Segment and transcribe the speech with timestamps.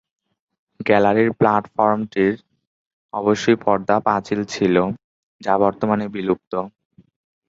[0.79, 2.33] গ্যালারির প্লাটফরমটির
[3.13, 4.75] অবশ্যই পর্দা-পাঁচিল ছিল,
[5.41, 6.53] যা বর্তমানে বিলুপ্ত।